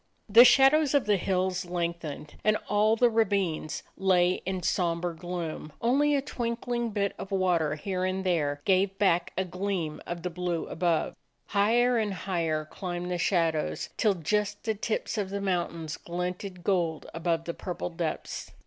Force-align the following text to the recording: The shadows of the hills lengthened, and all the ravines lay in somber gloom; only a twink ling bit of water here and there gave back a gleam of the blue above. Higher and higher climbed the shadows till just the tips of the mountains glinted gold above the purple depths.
The 0.27 0.43
shadows 0.43 0.95
of 0.95 1.05
the 1.05 1.17
hills 1.17 1.63
lengthened, 1.65 2.33
and 2.43 2.57
all 2.67 2.95
the 2.95 3.07
ravines 3.07 3.83
lay 3.95 4.41
in 4.47 4.63
somber 4.63 5.13
gloom; 5.13 5.73
only 5.79 6.15
a 6.15 6.23
twink 6.23 6.65
ling 6.65 6.89
bit 6.89 7.13
of 7.19 7.29
water 7.31 7.75
here 7.75 8.03
and 8.03 8.23
there 8.23 8.61
gave 8.65 8.97
back 8.97 9.31
a 9.37 9.45
gleam 9.45 10.01
of 10.07 10.23
the 10.23 10.31
blue 10.31 10.65
above. 10.65 11.15
Higher 11.49 11.99
and 11.99 12.15
higher 12.15 12.65
climbed 12.65 13.11
the 13.11 13.19
shadows 13.19 13.89
till 13.95 14.15
just 14.15 14.63
the 14.63 14.73
tips 14.73 15.19
of 15.19 15.29
the 15.29 15.39
mountains 15.39 15.97
glinted 15.97 16.63
gold 16.63 17.05
above 17.13 17.43
the 17.45 17.53
purple 17.53 17.91
depths. 17.91 18.51